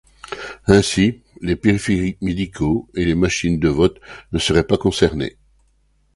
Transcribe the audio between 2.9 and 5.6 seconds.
et les machines de vote ne seraient pas concernées.